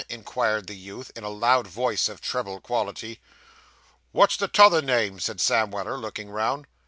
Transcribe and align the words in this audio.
inquired 0.09 0.65
the 0.65 0.73
youth, 0.75 1.11
in 1.15 1.23
a 1.23 1.29
loud 1.29 1.67
voice 1.67 2.09
of 2.09 2.19
treble 2.21 2.59
quality. 2.59 3.19
'What's 4.11 4.35
the 4.35 4.47
t'other 4.47 4.81
name?' 4.81 5.19
said 5.19 5.39
Sam 5.39 5.69
Weller, 5.69 5.95
looking 5.95 6.31
round. 6.31 6.65